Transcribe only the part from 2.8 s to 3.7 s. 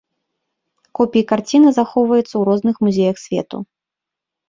музеях свету.